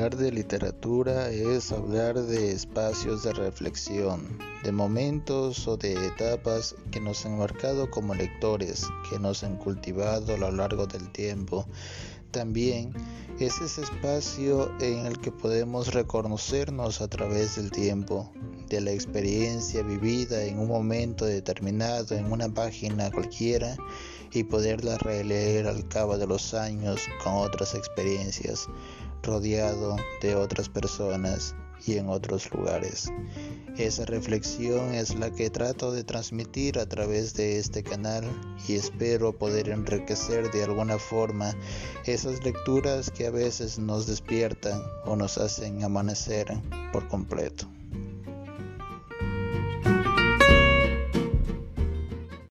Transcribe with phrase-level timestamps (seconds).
[0.00, 7.02] Hablar de literatura es hablar de espacios de reflexión, de momentos o de etapas que
[7.02, 11.66] nos han marcado como lectores, que nos han cultivado a lo largo del tiempo.
[12.30, 12.94] También
[13.38, 18.32] es ese espacio en el que podemos reconocernos a través del tiempo,
[18.70, 23.76] de la experiencia vivida en un momento determinado, en una página cualquiera,
[24.32, 28.68] y poderla releer al cabo de los años con otras experiencias
[29.22, 33.10] rodeado de otras personas y en otros lugares.
[33.76, 38.24] Esa reflexión es la que trato de transmitir a través de este canal
[38.68, 41.54] y espero poder enriquecer de alguna forma
[42.06, 46.46] esas lecturas que a veces nos despiertan o nos hacen amanecer
[46.92, 47.66] por completo.